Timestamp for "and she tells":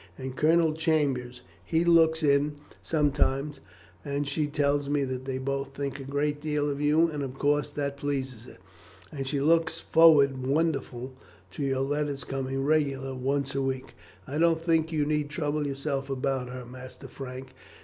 4.03-4.89